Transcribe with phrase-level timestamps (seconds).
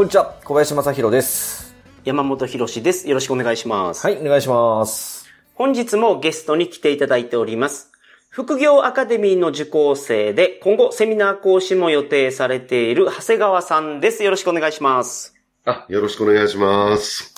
[0.00, 1.74] こんにちは、小林正宏です。
[2.04, 3.06] 山本博史です。
[3.06, 4.06] よろしくお願いします。
[4.06, 5.26] はい、お願いします。
[5.54, 7.92] 本日もゲストに来ていただいております。
[8.30, 14.24] 副業アカデミーの受講生で、今後セミナー講師も予定されている長谷川さんです。
[14.24, 15.34] よろしくお願いします。
[15.66, 17.34] あ、よろしくお願いします。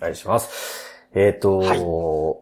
[0.00, 0.81] お願いします。
[1.14, 1.78] えっ、と、はい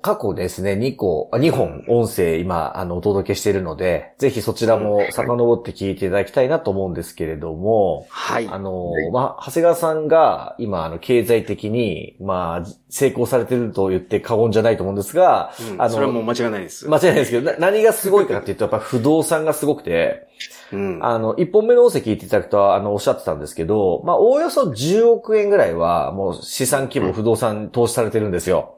[0.02, 8.48] 過去ですね、2個、あ2本音声今、あの、お届けしているので、ぜひそちらも遡って聞いていただきたいなと思うんですけれども、はい。
[8.48, 16.88] あの、はいまあ、長谷川さんが今、あの、経済的に、まあ、成功されてると言って過言じゃないと思うんですが、うんそれはもう間違いないです。
[16.88, 20.28] 間違いないですけど、な何がすごいかっていうと、やっぱ不動産がすごくて、
[20.72, 20.98] うん。
[21.04, 28.76] あの、一本目の音声聞いていただくと、あの、おっしゃってたんですけど、まあ、おおよそ10億円ぐらいは、もう資産規模、不動産投資されてるんですよ。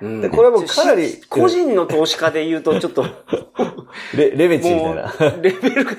[0.00, 3.04] うんでこれはもうかなりし個人の投資家で言うと、ちょっと、
[4.16, 5.12] レレベチみたもいな。
[5.12, 5.98] う、レベルが違う。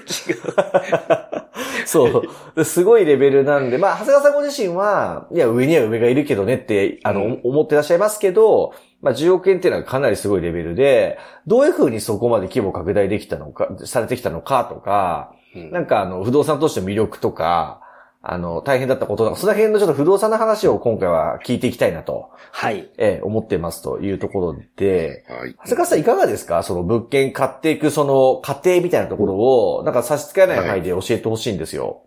[1.86, 2.24] そう。
[2.56, 15.34] ですごいレベルなんで、まあ、長谷川さんご自身は、いや、上には上がいるけどねって、あの、うん思ってらっしゃいますけど、まあ、10億円っていうのはかなりすごいレベルで、どういうふうにそこまで規模拡大できたのか、されてきたのかとか、
[15.72, 17.82] なんかあの、不動産としての魅力とか、
[18.26, 22.90] あの、大変だったこととか、その辺のちょっと不動産の話を今回は聞いていきたいなと、はい。
[22.98, 25.54] ええ、思ってますというところで、はい。
[25.56, 26.64] 長谷川さんいかがですか？
[26.64, 32.04] その物件買っていくその過程みたいなところを、なんか差し支えない範囲で教えてほしいんですよ。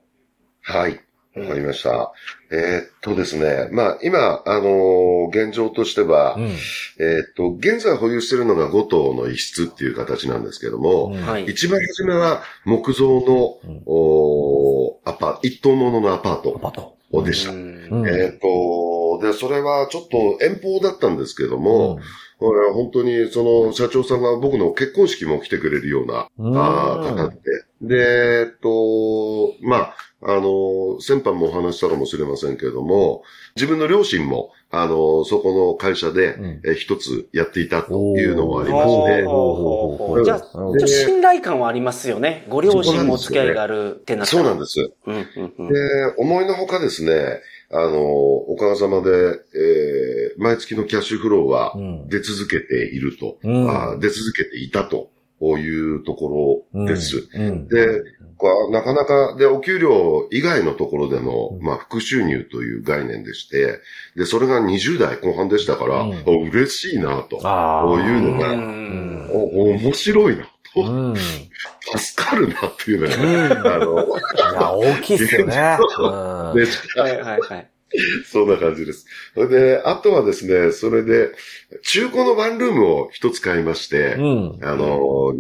[0.63, 0.99] はい。
[1.37, 2.13] わかりました。
[2.51, 3.69] えーっとですね。
[3.71, 6.45] まあ、今、あのー現状としては、うん。
[6.45, 6.53] えー
[7.23, 11.45] っと、現在保有しているのが5棟の一室っていう形なんですけども、うんはい。
[11.45, 16.97] 一番初めは木造の、うんおーアパ、一棟もののアパートパト。
[17.25, 17.53] でした。
[17.53, 21.99] うんうんえーっと、で、それはちょっと遠方だったんですけども、
[22.39, 27.37] これは本当にその社長さんが僕の結婚式も来てくれるような、うんあー方で。
[27.81, 33.23] で、えっと、まあ、あの、先般もお話したかもしれませんけれども、
[33.55, 36.61] 自分の両親も、あの、そこの会社で、うん。
[36.65, 42.47] え一つやっていたというのもありまして、じゃあ、ちょうんっと信頼感はありますよね。
[42.49, 44.43] ご両親もお付き合いがあるってなったら。
[44.43, 44.91] そうなんです。
[45.07, 45.73] うんうんうん。
[45.73, 45.75] で、
[46.19, 47.41] 思いのほかですね、
[47.71, 52.09] あの、おかげさまで、えー毎月のキャッシュフローはうん。
[52.09, 53.71] 出続けていると、うん。
[53.71, 55.11] あー出続けていたと
[55.41, 57.29] いうところです。
[57.35, 57.69] うん。
[57.69, 58.03] で、
[58.37, 63.81] こうなかなか、で、お給料以外のところでの、まあ、副収入という概念でして、
[64.17, 67.85] で、それが20代後半でしたから、うんお嬉しいなと、ああ。
[67.87, 71.17] こういうのうが、んお面白いなうと、ん。
[71.17, 71.19] い
[71.99, 75.79] 助かるなっていうのが、うんあの、や、大きいっすよね。
[75.99, 76.67] うんで
[77.01, 77.71] はいはいはい。
[78.27, 79.07] そんな感じです。
[79.35, 81.31] それで、あとはですね、それで、
[81.83, 84.59] 中古のワンルームを一つ買いまして、うん。
[84.63, 85.33] あの、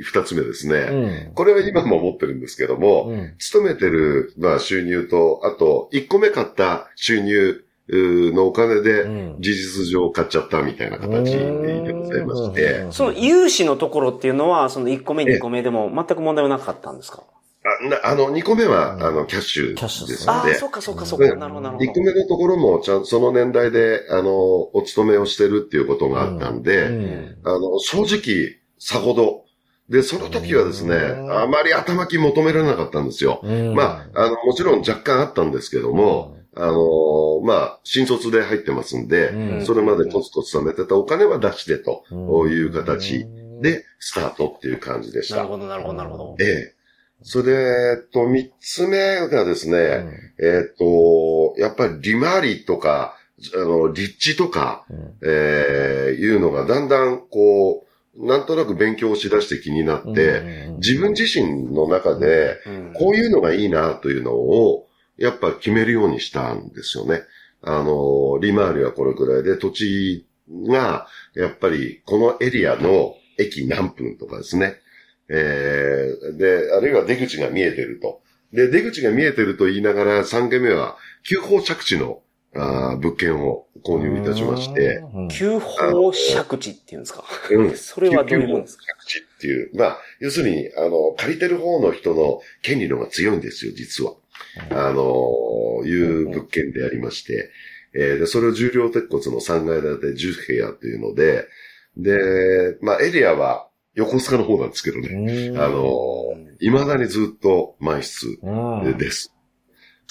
[0.00, 1.26] 二つ目ですね。
[1.26, 1.34] うん。
[1.34, 3.34] これは今も持ってるんですけども、うん。
[3.38, 9.36] 勤めてる、まあ、収入と、あと、1個目買った収入のお金で、うん。
[9.40, 12.92] 事実上買っちゃったみたいな形でございまして、うん。
[12.92, 16.96] その融資のところっていうのは、その1個目、ええ2個目でも全く問題はなかったん。
[16.98, 17.22] ですか
[17.66, 21.36] あなあの、2個目は、うんあの、キャッシュキャッシュですのでああ、、そっかそっかそっでか。
[21.36, 24.30] なるほどなるほ1個目のところも、ちゃんその年代で、あの、
[24.76, 29.44] お勤めをしてるっていうことがあったんで、うんあの、正直、さほど。
[29.88, 33.40] で、その時はですね、うんあまり頭金求められなかったんですよ。
[33.42, 42.04] うんまあ、あの、もちろん若干あったんですけども、あのまあ、新卒で入ってますんで、うんそれまでコツコツ貯めてたお金は出してと、
[42.48, 43.26] いう形
[43.60, 45.36] でスタートっていう感じでした。
[45.36, 46.36] なるほどなるほどなるほど。
[46.40, 46.75] ええ。
[47.22, 49.78] それで、えっと、三つ目がですね、
[50.38, 53.16] うんえっと、やっぱり利回りとか、
[53.54, 57.86] あの、立地とか、うんえーいうのがだんだんこ
[58.16, 64.86] う、なんとなく勉強しだして気になって、うん自分自身の中で、うんこういうのがいいなというのを、
[65.18, 67.22] やっぱ決めるようにしたんですよね。
[67.62, 70.26] あの、利回りはこれくらいで、土地
[70.68, 74.76] が、やっぱりこのエリアの駅何分とかですね。
[75.28, 78.20] えーで、あるいは出口が見えてると。
[78.52, 80.96] で、出口が見えてると言いながら、3軒目は、
[81.28, 82.22] 急方着地の
[82.54, 87.24] あー物件を購入いたしまして、うん急方借地っていうんですか？
[87.50, 88.84] うん それはどういうもんですか？
[89.04, 89.70] 着地っていう。
[89.74, 94.14] まあ、要するに、あの、借りてる方の人の権利の方が強いんですよ、実は。
[94.70, 97.50] あの、いう物件でありまして、
[97.94, 101.46] えーで、それを重量鉄骨の3階建て10部屋っていうので、
[101.96, 108.50] で、まあ、エリアは横須賀の方なんですけどね、あの、未だにずっと満室う
[108.88, 108.98] ん。
[108.98, 109.34] です。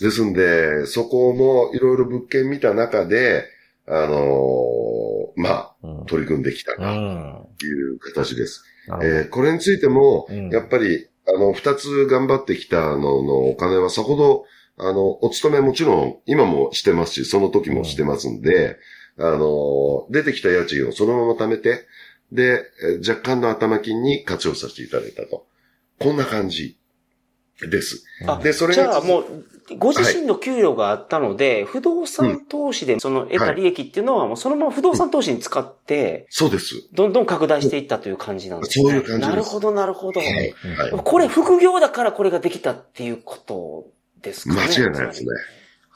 [0.01, 3.45] ですんで、そこもいろいろ物件見た中で、
[3.87, 6.05] あのまあ、うん。
[6.07, 7.47] 取り組んできたうな、ん。
[7.59, 8.63] という形です。
[9.01, 10.49] えーこれについても、うん。
[10.49, 14.45] やっぱり、あの、二つ頑張ってきたののお金はさほど、
[14.77, 18.77] あの、お勤めもちろん今もしてますし、その時もしてますんで、
[19.17, 21.85] あの、出てきた家賃をそのまま貯めて、
[22.31, 25.45] で、えー若干の頭金に活用させていただいたと。
[25.99, 26.77] こんな感じ
[27.61, 28.03] です。
[28.27, 29.45] あで、それじゃあう、もう、
[29.77, 36.87] ご自身の給与があったので、不動産投資でその得た利益っていうのは、もうそのまま不動産投資に使って、そうです。
[36.93, 38.83] どんどん拡大していったという感じなんですね。
[38.83, 40.19] そういう感じですなるほど、なるほど。
[40.19, 40.29] はい。
[40.29, 40.91] はい。
[41.03, 43.87] これ副業だからこれができたっていうこと
[44.21, 44.61] ですかね。
[44.61, 45.29] 間違いないですね。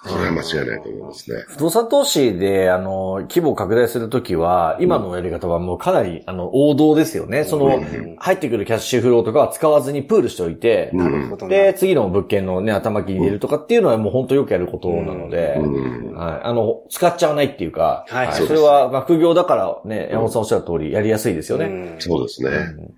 [0.02, 1.44] これは間違いないと思いますね。
[1.50, 7.44] 不動産投資で、あの、規模を拡大するときは、今のやり方はもうかなり、あの、王道ですよね。
[7.44, 11.74] そのうん、入ってくるキャッシュフローとかは使わずにプールしておいて、なるほどで、ね。
[11.74, 16.14] 次の物件のね、頭金に入れるとかっていうのはもう本当よくやることなので、うん。
[16.14, 16.42] はい。
[16.44, 21.66] あの、使っちゃわないっていうか、はいそれは、まあ、副業だからね、山本さんおっしゃる通り、やりやすいですよね。
[21.66, 22.50] うんそうですね。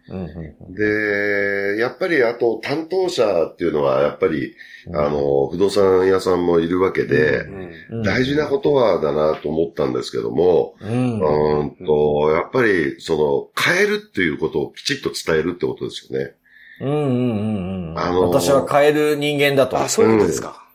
[0.10, 4.56] うんうんで、やっぱりあと担当者っていうのは、やっぱり、
[4.94, 7.72] あの、不動産屋さんもいるわけで、うんうん
[8.04, 16.36] 大事なことはだなと思ったんですけども、うんうーんと、やっぱり、その、変えるっていうことをきちっと伝えるってことですよね。
[16.80, 18.00] うんうんうんうん。
[18.00, 19.78] あのー私は変える人間だと。
[19.78, 20.66] あ、そういうことですか。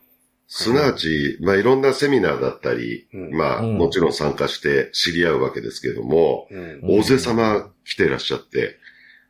[0.48, 8.76] すなわち、まあ、いろんなセミナーだったり、うんまあ、うんもちろん参加して知り合うわけですけども、うんうん大勢様来ていらっしゃって、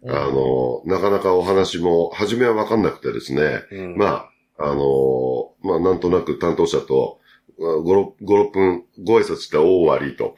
[0.07, 7.21] あの、なかなかお話も、初めはわかんなくてですね、うんまあ、あの、まあ、なんとなく担当者と、
[7.59, 10.37] 5、6 5 6分ご挨拶して大終わりと。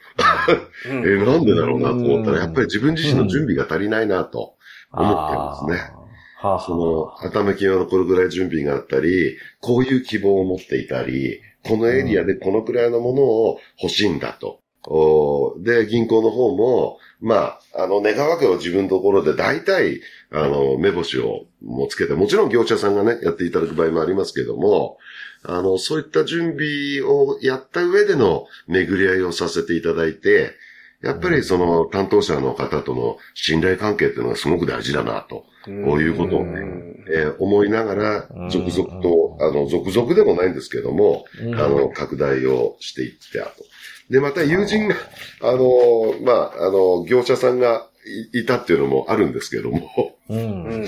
[0.89, 4.55] うん え、なんでだろうなと思ったうんら、やっぱり自分自身の準備が足りないなと
[4.91, 5.99] 思ってますね。
[6.41, 14.61] はあその、頭金はこれぐらい準備があったり、こういう希望を持っていたり、このエリアでこのくらいのものを欲しいんだと。
[14.91, 20.01] おで、銀行の方も、まあ、あの、願わけを自分のところで大体、
[20.31, 24.97] あの、目星をもつけて、もちろん業者さんがね、やっていただく場合もありますけども、
[25.43, 30.55] あの、そういった準備をやった上での巡り合いをさせていただいて、
[31.03, 35.45] やっぱりその担当者の方との信頼関係っていうのがすごく大事だなと。
[35.85, 36.79] こういうことをねん。
[37.11, 41.55] えー思いながらうん、続々と、あの、続々でもないんですけども、うん。
[41.55, 43.65] あの、拡大をしていってあと。
[44.09, 44.95] で、また友人が、
[45.41, 50.85] あの、まあ、あの、業者さんがいいたっていうのもあるんですけども、うん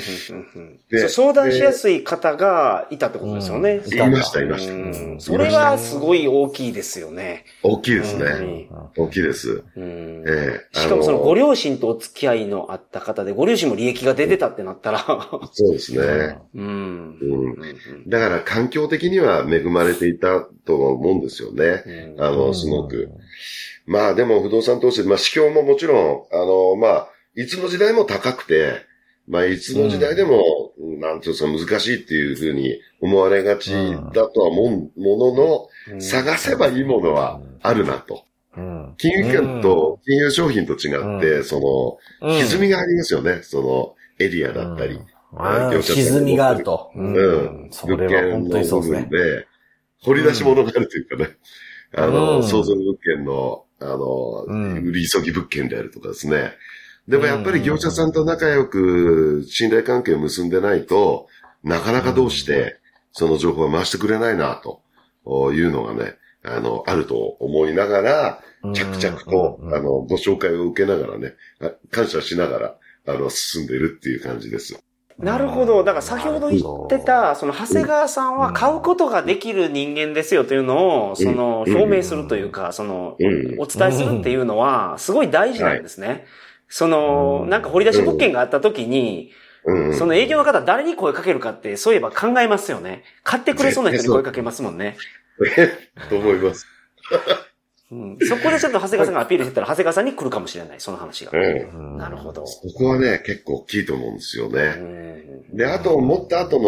[0.89, 3.81] で相談しやすい方がいたってことですよね。
[3.85, 4.73] うんいました、いました。
[4.73, 7.45] うんそれはすごい大きいですよね。
[7.63, 8.25] 大きいですね。
[8.25, 9.63] うん大きいです。
[9.75, 14.99] うんええしかもそのあご両親とお付き合いのあった方で、ご両親も利益が出てたってなったら、
[15.51, 16.37] そうですね。
[16.55, 17.17] うん。
[17.19, 17.51] うん。
[17.51, 21.83] うんだから環境的には恵まれていたと思うんですよね。
[22.17, 23.09] うんあの、すごく。
[23.91, 28.85] まあでも不動産投資、まあ市況ももちろん、あの、まあ、いつの時代も高くて、
[29.27, 30.71] まあいつの時代でも、
[31.01, 33.73] なんていうんですか難しいっていうふうに思われがち
[34.13, 38.23] だとは思うものの、うん探せばいいものはあるなと。
[38.55, 43.39] うん金融機関と金融商品と違って、うんその、歪みがありますよね。
[43.41, 44.99] その、エリアだったり。
[45.35, 46.91] あー業者さんが歪みがあると。
[46.95, 47.69] うんうん。
[47.87, 49.47] 物件の部分で、
[50.03, 51.29] 掘り出し物があるというかね。
[51.93, 56.53] あの、うん創造物件の、あの、うん売り急ぎ物件であるとかですね。
[57.07, 61.27] でもやっぱり業者さんと仲良く信頼関係を結んでないと、
[61.63, 62.79] なかなかどうして、
[63.11, 64.61] その情報は回してくれないな、
[65.25, 74.81] というのがね、あの、あると思いながら、着々と、うんあの、ご紹介を受けながらね、あ感謝しながら、あの、進んでいるっていう感じです。
[75.21, 75.83] なるほど。
[75.83, 83.59] だから先ほど言ってた、その長谷川さんは買うことができる人間ですよというのを、その、うん表明するというか、その、うん。
[83.59, 86.25] お伝えするっていうのは、すごい大事なんですね。
[86.67, 89.31] その、なんか掘り出し物件があった時に、
[89.65, 89.95] うん。
[89.95, 93.03] その営業の方誰に声かけるかって、そういえば考えますよね。
[93.23, 94.97] 買ってくれそうな人に声かけますもんね。
[96.09, 96.67] と思います。
[97.91, 101.31] うん、そこでちょっと長谷川さんがアピールしてたら、長谷川さんに来るかもしれない、その話が。
[101.33, 101.97] うん。
[101.97, 102.47] なるほど。
[102.47, 105.51] そこはね、結構大きいと思うんですようね。
[105.53, 105.57] ん。
[105.57, 106.59] で、あと、持った後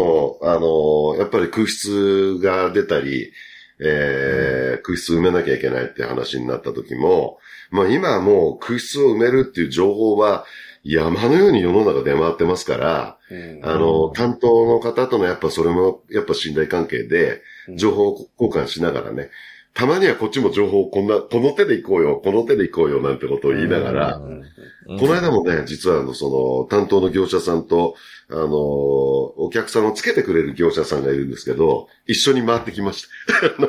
[0.41, 3.31] の、あの、やっぱり空室が出たり、
[3.79, 7.39] えー、空室埋めなきゃいけないって話になった時も、
[7.71, 10.45] まあ今はもう空室を埋めるっていう情報は、
[10.83, 13.17] 山のように世の中出回ってますから、
[13.63, 17.41] あの、担当の方とのやっぱそれも、やっぱ信頼関係で、
[17.77, 19.29] 情報交換しながらね、
[19.73, 27.95] たまにはこっちも情報をこんな、この手で行こうよ、この手で行こうよ、なんてことを言いながら、この間もね、実はあの、その、担当の業者さんと、
[28.29, 33.67] あの、お客さんをつけてくれる業者さんがいるんですけど、一緒に回ってきました。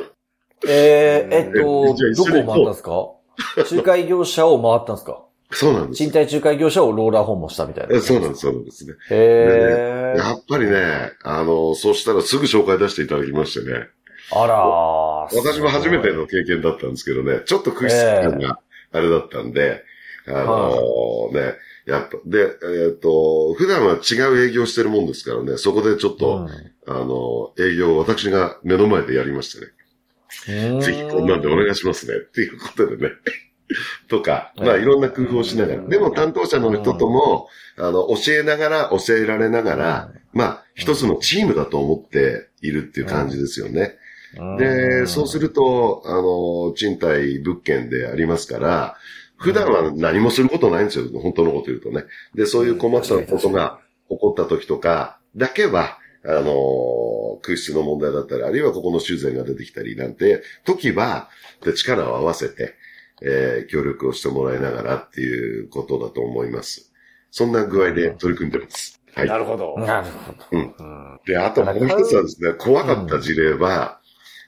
[0.67, 3.11] えー、えっと、どこを回ったんですか？
[3.71, 5.23] 仲介業者を回ったんですか？
[5.51, 5.97] そうなんです。
[5.97, 7.95] 賃貸仲介業者をローラー訪問したみたいな。
[7.95, 8.93] えそうなんです、そうなんですね。
[9.11, 10.19] へー。
[10.19, 13.87] やっぱりね、あの、そうしたらすぐ紹介出していただきましてね。
[14.31, 14.59] あらー。
[15.33, 18.59] 私も初めての経験だったんですけどね、ちょっと食いつき感が
[18.91, 19.83] あれだったんで、
[20.27, 21.55] あのね、
[21.85, 26.49] やっぱ、で、えっ、と、普段は違う営業してるもんですからね、そこでちょっと、
[26.87, 29.65] あの、営業を私が目の前でやりまして
[30.49, 30.81] ね、うん。
[30.81, 33.11] ぜひこんなんでお願いしますね、っていうことでね。
[34.09, 35.81] とか、まあいろんな工夫をしながら。
[35.87, 43.97] でも担当者の人とも、あの、教えながら、教えられながら、まあ一つのチームだと思っているっていう感じですよね。
[44.57, 48.97] で、そうすると、あの、賃貸物件でありますから、
[49.37, 51.07] 普段は何もすることないんですよ。
[51.19, 52.05] 本当のこと言うとね。
[52.33, 61.29] で、そういう困ったことが起こった時とか、だけは、あの、空室の問題だったり、あるいはここの修繕が出てきたりなんて、時は、
[61.63, 62.75] で力を合わせて、
[63.21, 66.91] えー協力をしてもらいながらっていうことだと思います。
[67.31, 69.01] そんな具合で取り組んでます。
[69.13, 69.27] はい。
[69.27, 69.77] なるほど。
[69.77, 70.37] なるほど。
[70.51, 73.99] うんで、あともう一つはですね、怖かった事例は、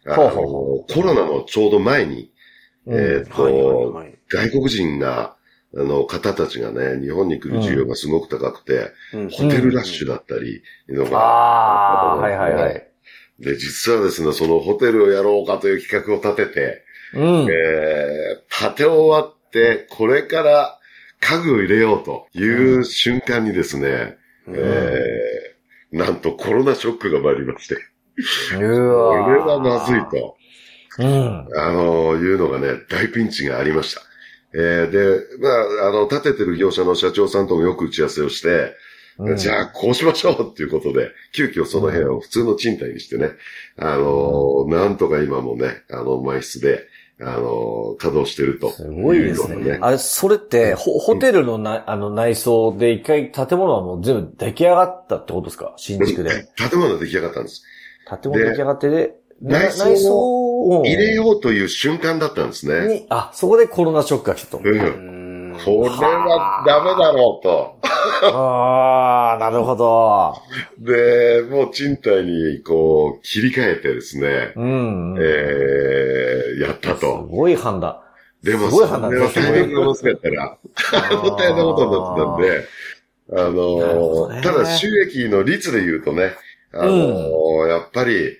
[0.07, 2.31] あのほうほうほコロナのちょうど前に、
[2.87, 4.17] えっ、と、はいはいはい。
[4.29, 5.35] 外国人が、
[5.75, 9.29] あの、方たちがね、日本に来る需要がすごく高くて、うん。
[9.29, 12.87] ホテルラッシュだったり、いうのが、ああ、はいはいはい。
[13.39, 16.83] で、実はですね、そのホテルをやろうかという企画を立てて、
[17.13, 17.47] うん。
[17.49, 20.79] えー、建て終わって、これから
[21.19, 27.77] 家具を入れようという瞬間にですね、えー、なんとコロナショックが参りまして、
[28.17, 30.09] うこれはまずいと。
[30.11, 30.37] と。
[30.99, 31.47] うん。
[31.55, 34.01] あの、いうのがね、大ピンチがありました。
[34.53, 35.49] えーで、ま
[35.85, 38.73] あ、あの、建ててる業者の社長さんともよく打ち合わせをして、
[39.35, 43.31] じゃあ、こうしましょうっていうことで、急遽その部屋を普通の賃貸にしてね、
[43.77, 46.87] あの、なんとか今もね、あの、満室で、
[47.19, 48.69] あの、稼働してると。
[48.71, 49.79] すごいですね。
[49.81, 55.73] あれ、それって、ホホテルのな、あの内装で一回建物はもう全部出来上がったってことですか？
[55.77, 56.47] 新築で。
[56.55, 57.63] 建物が出来上がったんです。
[58.09, 62.95] 建物出来上がってで、な内装をを入れようという瞬間だったんですね。
[63.01, 64.61] に、あ、そこでコロナショックが来たと。
[64.63, 64.79] うん。
[64.79, 65.17] うん
[65.65, 67.79] これはダメだろうと。
[68.23, 70.35] ああ、なるほど。
[70.77, 75.15] で、もう賃貸にこう切り替えてですね、うん。
[75.19, 77.23] えー、やったすと。
[77.23, 77.99] ごい判断。
[78.43, 80.57] でも、すごい判断それはタイミングが遅かったら、
[80.93, 82.67] あの大変なことになってたんで、
[83.29, 86.33] あなるほどねの、ただ収益の率で言うとね、
[86.79, 88.37] あの、やっぱり、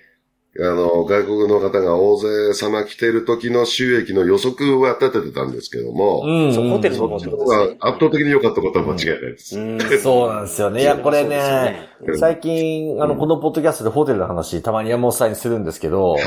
[0.60, 6.54] あの、外国の方が大勢様来てる時の収益の予測は立ててたんですけども、うん。
[6.54, 9.58] そうホテルの方が圧倒的に良かったことは間違いないです。
[9.58, 10.82] うんそうなんですよね。
[10.82, 16.22] いや、これね、うん最近、あの、このポッドキャストでホテルの話、たまに山本さんにするんですけど、はい。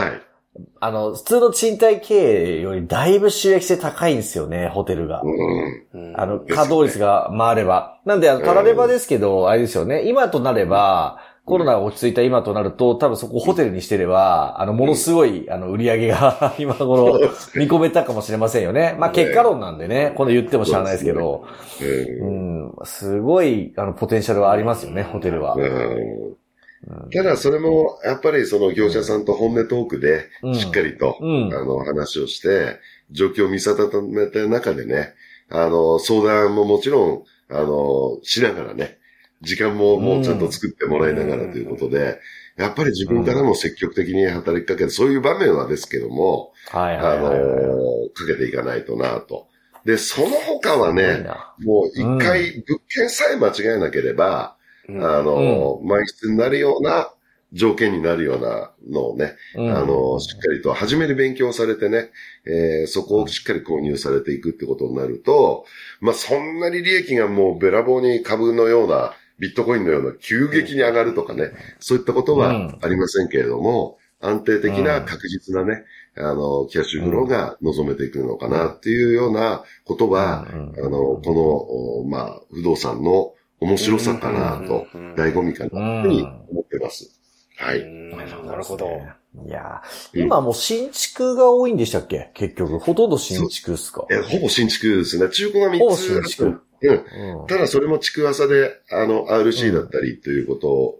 [0.81, 5.21] あの、普通の賃貸経営よりだいぶ収益性高いんですよね、ホテルが。
[5.21, 5.87] うん。
[5.93, 7.99] うんあの、稼働率が回れば。
[8.05, 10.07] なんで、あの、たらればですけど、あれですよね。
[10.07, 17.19] 今となれば、コロナが落ち着いた今となると、多分そこホテルにしてれば、あの、ものすごい、あの、売り上げが 今頃
[17.55, 18.95] 見込めたかもしれませんよね。
[18.99, 21.45] まあ、結果論なんでね、この言っても知らないですけど、
[21.81, 25.55] うんうん、すごい、あの、ポテンシャルはありますよね、ホテルは。
[25.55, 27.09] うん。
[27.11, 31.53] ただ、それも、やっぱりその業者さんと本音トークでうん、しっかりと、うん。
[31.53, 32.79] あの、話をして、
[33.11, 35.13] 状況を見定めた中でね、
[35.49, 38.99] あの、相談ももちろん、あの、しながらね、
[39.41, 42.19] 時間ももうちゃんと作ってもらいながらということで、
[42.57, 47.53] やっぱり自分からも積極的に働きかけて、そういう場面はですけども、はいあのはいはい。
[47.53, 48.09] はい。
[48.13, 49.47] かけていかないとなと。
[49.85, 51.55] で、その他はね、な。
[51.59, 54.57] もう一回物件さえ間違えなければ、
[54.87, 55.03] うん。
[55.03, 57.09] あの、満室になるような
[57.53, 59.75] 条件になるようなのをね、うん。
[59.75, 62.11] あの、しっかりと初めに勉強されてね、
[62.45, 65.65] えーそこをしっかり購入されていくってことになると、
[65.99, 72.77] まあ、そんなに利益がもうべらぼうに株のような、ビットコインのような急激に上がるとかね、そういったことはうん。
[72.79, 75.05] ありませんけれども、安定的うなん。
[75.05, 75.83] 確実なね、
[76.15, 80.73] あの、キャッシュフローが望めていくのかなっていうようなことは、うん。
[80.77, 85.15] あの、この、おまあ、不動産の面白さかなと、うん。
[85.15, 87.19] 醍醐味かなというふうに思ってます。
[87.57, 87.79] はい。
[87.79, 88.11] うん。
[88.11, 88.87] なるほど。
[89.33, 92.31] いやー今もう新築が多いんでしたっけ？
[92.33, 92.79] 結局。
[92.79, 94.05] ほとんど新築っすか？
[94.11, 95.29] え、ほぼ新築ですね。
[95.29, 96.45] 中古が3ほぼつ新築。
[96.45, 97.41] うん。
[97.41, 100.55] うんただそれも築浅で、あの、RC だったりというこ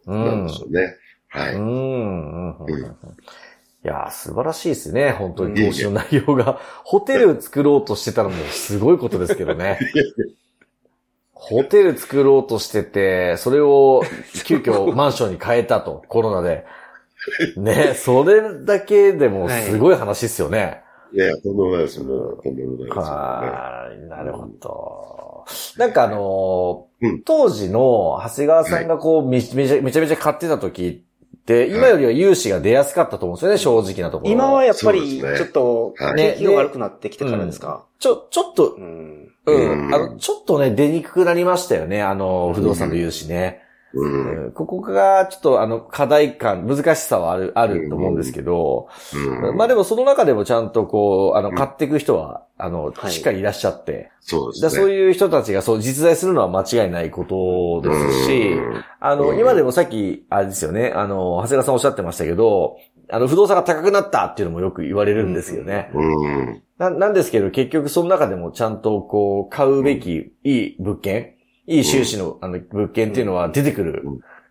[0.06, 0.96] となんでしょうね。
[1.28, 1.56] はい。
[1.56, 2.96] うんうんうんうん
[3.84, 5.10] いやー素晴らしいですね。
[5.12, 6.60] 本当に投資の内容が。
[6.84, 9.80] ホテル作ろうとしてたのもすごいことですけどね。
[11.34, 14.04] ホテル作ろうとしてて、それを
[14.46, 16.64] 急遽マンションに変えたと、コロナで。
[17.58, 20.82] ね、それだけでもすごい話ですよね。
[21.14, 22.02] いやいや、とんでもないです。
[22.02, 23.02] もう、とんでもないですよね。
[23.02, 25.46] はい、なるほど。
[25.78, 31.04] なんかあのーうん当時の長谷川さんがこう、めめちゃめちゃめちゃ買ってた時
[31.36, 34.32] って、今よりは融資が出やすかったと思うんですよね、正直なところ。
[34.32, 37.86] 今はやっぱり、ちょっと、はい景気が悪くなってきてからですか？
[38.00, 39.28] ちょ、ちょっとう、ん。
[39.48, 43.61] うん、うんあの、ちょっとね、出にくくなりましたよね、あの、不動産の融資ね。
[43.94, 44.46] うん。
[44.46, 49.58] うんここが、ちょっとあの、課題感、難しさはある、あると思うんですけど、うん。
[49.58, 54.70] まあでもその中でもちゃんとこう、あの、うん買っていく人は、あの、はいしっかりいらっしゃって、そうですね。
[54.70, 62.78] だそういう人たちがそう実在するのは間違いないことですし、うんあの、うん今でもさっき、あれですよね、あの、長谷川さんおっしゃってましたけど、
[63.14, 65.92] あの、不動産が高くなったっていうのもよく言われるんですよね。
[65.94, 66.64] うん。
[66.78, 71.36] な、なんですけど、結局その中でもちゃんとこう、買うべきいい物件、
[71.68, 74.04] いい収支の、あの、物件っていうのは出てくる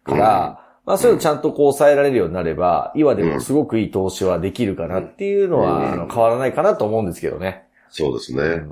[0.04, 5.92] から、まあそういうのちゃんとこう抑えられるようになれば、今でもすごくいい投資はできるかなっていうのは、うん。
[5.92, 7.64] あの変わらないかなと思うんですけどね。
[7.90, 8.42] そうですね。
[8.42, 8.70] うん。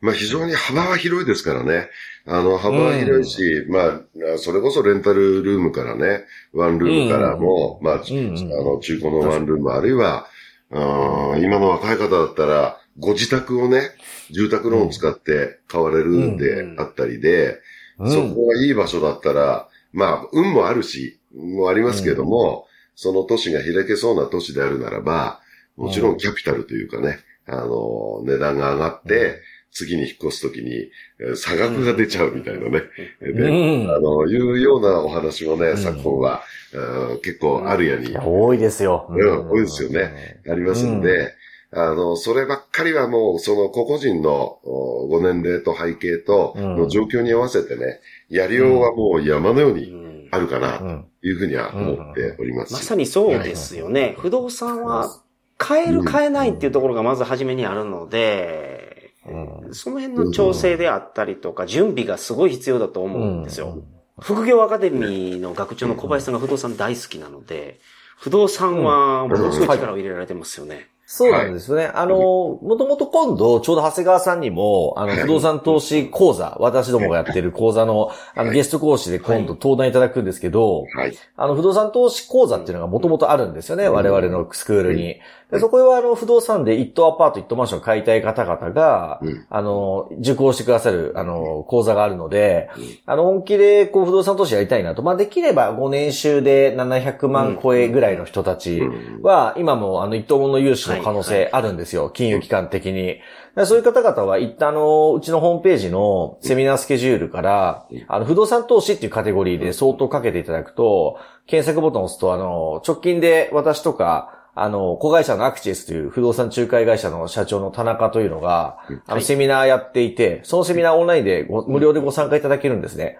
[0.00, 1.88] まあ非常に幅は広いですからね。
[2.26, 10.26] あの、幅は広いし、まあ、それこそレンタルルームからね、ワンルームからも、まあ、あの、中古のワンルーム、あるいは、
[10.70, 13.90] うん今の若い方だったら、ご自宅をね、
[14.30, 17.60] 住宅ローン使って買われるんであったりで、
[17.98, 18.10] うん。
[18.10, 25.40] そこがいい場所だったら、まあ、運もあるし、もありますけども、その都市が開けそうな都市であるならば、
[25.76, 29.40] もちろんキャピタルというかね、あの、値段が上がって、
[29.74, 32.82] 次に引っ越すときに、えー差額が出ちゃうみたいなね。
[33.22, 33.90] うで、ん。
[33.90, 35.76] あの、いうようなお話もね、ん。
[35.78, 36.42] 昨今は、
[36.74, 38.16] うん結構あるやに。
[38.18, 39.06] 多いですよ。
[39.10, 40.40] うん多いですよね。
[40.48, 41.34] ありますんで、
[41.74, 52.74] あの、そればっかりはもう、その個々人のおご年齢と背景とうんの状況に合わせてね、やりようはもう山のよううにんあるかな、とうんいうふうには思っております。
[52.74, 54.16] まさにそうですよね。
[54.18, 55.08] 不動産は、
[55.56, 63.78] 買える買えないっていうところがまず初めにあるので、うんその辺の調整であったりとか、準備がすごい必要だと思うんですよ。
[64.20, 67.80] 副業アカデミーの学長の小林さんが不動産大好きなので、
[68.18, 70.88] 不動産はものすごい力を入れられてますよね。
[71.04, 71.90] そうなんですよね。
[71.94, 81.16] あの、もともと今度、ちょうど長谷川さんにも、あの、はい不動産投資講座、私どもがやってる講座の、あの、はいゲスト講師で今度登壇いただくんですけど、はい。
[81.36, 85.20] あの、不動産投資講座っていうのがもともとあるんですよね、我々のスクールに。
[85.52, 89.46] でそこは、あの、不動産で一棟アパート、一棟マンションを買いたい方々が、うん。
[89.50, 95.02] あの、受講してくださる、あの、講座があるのでうん、あの、本気で、こう、不動産投資やりたいなと。
[95.02, 98.80] まあ、できれば5年収で700万超えぐらいの人たち
[99.20, 103.18] は、今も、あの、一棟もの融資の可能性あるんですよ、金融機関的に。
[103.54, 123.18] でそういう方々は、一旦、あの、うちのホームページのセミナースケジュールから、あの、不動産投資っていうカテゴリーで相当かけていただくと、検索ボタンを押すと、あの、直近で私とか、あの、子会社のアクチエスという不動産仲介会社の社長の田中というのが、あの、セミナーやっていて、そのセミナーオンラインでご無料でご参加いただけるんですね。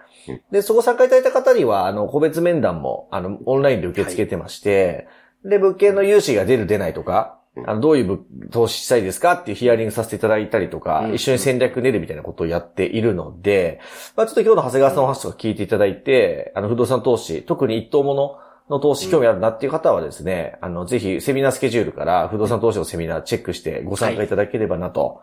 [0.51, 5.07] で、そこ参加いただいた方には、あの、個別面談も、あの、オンラインで受け付けてまして、
[5.43, 8.19] で、物件の融資が出る出ないとか、あの、どういう物
[8.51, 11.13] 投資したいですかっていうヒアリングさせていただいたりとか、うん。
[11.13, 13.79] 一緒に戦略練るみたいなことをやっているので、
[14.15, 18.37] まあちょっと今日の長谷川さんの話とか聞いていただいて、あの、不動産投資、特に一等もの
[18.69, 25.21] の投資興味あるなっていう方はですね、あの、ぜひセミナースケジュールから不動産投資のセミナーチェックしてご参加いただければなと、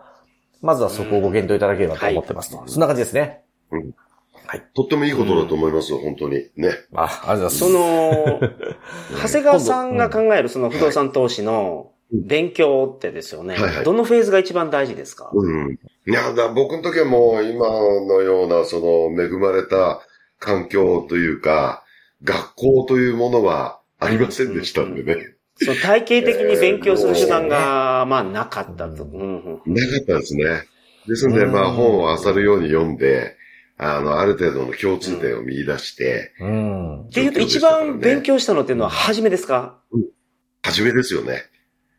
[0.61, 2.62] まずはそこをご検討いただければと思ってますと。
[2.66, 3.42] そんな感じですね。
[4.74, 6.48] とってもいいことだと思いますよ、本当に。
[6.57, 6.70] ね。
[6.94, 8.40] あ、ありがとうございます。
[8.40, 13.85] その、 長谷川さんが考えるその不動産投資の勉強ってですよねはいはい。
[13.85, 15.31] どのフェーズが一番大事ですか？
[15.33, 15.79] うん。
[16.07, 20.00] いや、だ僕の時はもう今のような、その恵まれた
[20.40, 21.85] 環境というか、
[22.23, 25.35] 学校というものはありませんでしたんでね。
[25.57, 29.05] その体系的に勉強する手段が、まあなかったと。
[29.05, 30.45] うんうんなかったですね。
[31.07, 33.37] ですので、うんまあ本を漁るように読んで、
[33.77, 37.03] あの、ある程度の共通点を見出して、うん。
[37.07, 39.79] っていうと一番勉強したのっていうのは初めですか？
[40.63, 41.43] 初めですよね。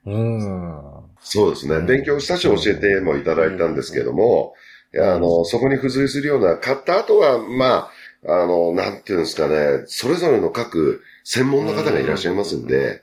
[0.06, 0.82] うん。
[1.20, 1.76] そうですね。
[1.76, 4.54] うん勉強したし教えてもいただいたんですけども、
[4.96, 7.92] あの、そこに付随するような、買った後は、まあ、
[8.28, 13.02] あの、なんていうんですかね、それぞれの各専門の方がいらっしゃいますんで、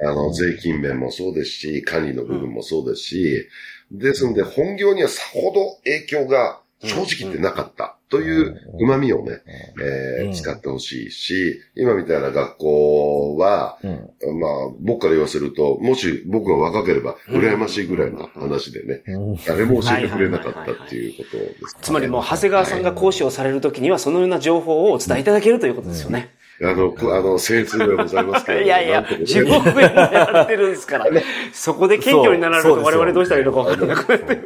[0.00, 3.48] あの、税金面もそうですし、管理の部分もそうですし、
[3.90, 9.42] ですんで、本業にはさほど影響が正直言ってなかったという旨味をね、
[9.82, 19.02] えー、使ってほしいし、今みたいな学校は、まあ、僕から言わせると、もし僕が若ければ、羨ましいぐらいの話でね、
[19.46, 26.36] 誰も教えてくれなかったっていうことです、つまりもう、長谷川さんが講師をされるときには、そのような情報をお伝えいただけるということですよね。
[26.62, 31.06] あの、あの、精通でございますけど、 いやいや、地獄でやられてるんですから。
[31.52, 34.38] そこで謙虚になられると我々どうしたらいいのか分からなくなって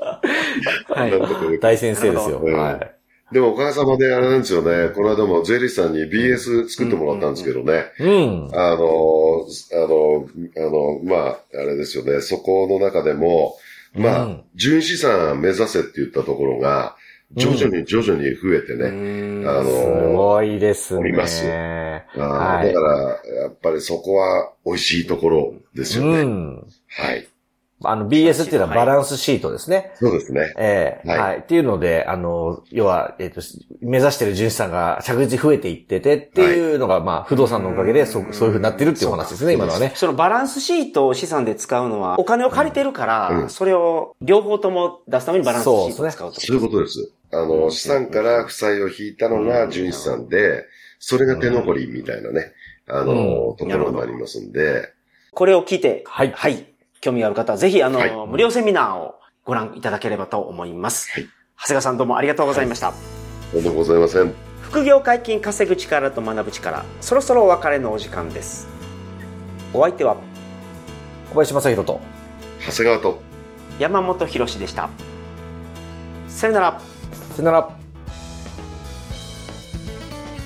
[0.87, 1.59] はい。
[1.59, 2.43] 大先生ですよ。
[2.43, 3.01] はい。
[3.33, 4.93] でもおかげさまであれなんですよね。
[4.93, 7.85] この間も税理士さんに BS 作ってもらったんですけどね。
[7.99, 8.49] うん。
[8.53, 12.19] あの、あの、あの、まあ、あれですよね。
[12.19, 13.55] そこの中でも、
[13.93, 16.95] まあ、純資産目指せって言ったところが、
[17.35, 18.89] 徐々に徐々に増えてね。
[18.89, 20.99] うん、あの、すごいですね。
[20.99, 21.45] おります。
[21.47, 21.49] あ
[22.19, 26.21] はい、だから、やっぱりそこは美味しいところですよね。
[26.21, 27.27] うん、はい。
[27.83, 29.91] あの BS っていうのはバランスシートですね。
[29.95, 30.53] そうですね。
[30.57, 31.37] ええー、はい、はい。
[31.39, 33.41] っていうので、あの、要は、えっ、ー、と、
[33.81, 39.93] 目指してる純資産が着実に増えていっててっていうのが、はい、まあ、不動産のおかげでそ、そういうふうになってるっていう話ですね、今のはね。
[39.95, 46.41] そのバランスシートを資産で使うのは、お金を借りてるから、うん、それを両方とも出すためにバランスシートを使うと。
[46.41, 47.11] そういうことです。
[47.31, 50.65] あの、資産から負債を引いたのが純資産で、
[50.99, 52.51] それが手残りみたいなね、
[52.87, 54.93] あの、ところもありますんで。
[55.33, 56.31] これを聞いて、はい。
[56.31, 56.70] はい。
[57.01, 61.11] 興味がある方はぜひ、あの、はい、無料セミナーをご覧いただければと思います。
[61.11, 61.23] はい。
[61.57, 62.89] 長谷川さんどうもありがとうございました。
[62.89, 64.33] はい、とんでもございません。
[64.61, 68.67] 副業解禁稼ぐ力と学ぶ力、そろそろお別れのお時間です。
[69.73, 70.15] お相手は、
[71.31, 71.99] 小林正宏と、
[72.67, 73.21] 長谷川と、
[73.79, 74.89] 山本博史でした。
[76.27, 76.81] さよなら。
[77.35, 77.69] さよなら。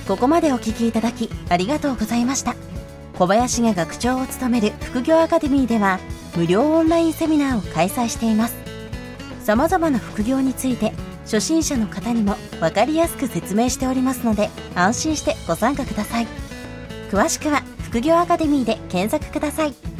[0.07, 2.55] ここまでお聞きいただきありがとうございました。
[3.17, 5.99] 小林が学長を務める副業アカデミーでは、
[6.35, 8.55] 無料オンラインセミナーを開催しています。
[9.43, 10.91] 様々な副業について、
[11.23, 16.27] 初心者の方にも分かりやすく説明しておりますので、安心してご参加ください。
[17.09, 19.94] 詳しくは、副業アカデミーで検索ください。